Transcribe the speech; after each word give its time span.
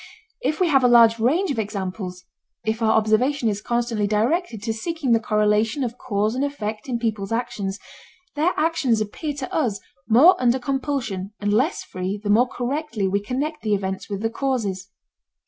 If 0.41 0.59
we 0.59 0.67
have 0.69 0.83
a 0.83 0.87
large 0.87 1.19
range 1.19 1.51
of 1.51 1.59
examples, 1.59 2.23
if 2.65 2.81
our 2.81 2.93
observation 2.93 3.49
is 3.49 3.61
constantly 3.61 4.07
directed 4.07 4.63
to 4.63 4.73
seeking 4.73 5.11
the 5.11 5.19
correlation 5.19 5.83
of 5.83 5.99
cause 5.99 6.33
and 6.33 6.43
effect 6.43 6.89
in 6.89 6.97
people's 6.97 7.31
actions, 7.31 7.77
their 8.33 8.51
actions 8.57 8.99
appear 8.99 9.33
to 9.33 9.53
us 9.53 9.79
more 10.09 10.35
under 10.41 10.57
compulsion 10.57 11.33
and 11.39 11.53
less 11.53 11.83
free 11.83 12.17
the 12.17 12.31
more 12.31 12.47
correctly 12.47 13.07
we 13.07 13.19
connect 13.19 13.61
the 13.61 13.75
effects 13.75 14.09
with 14.09 14.23
the 14.23 14.31
causes. 14.31 14.89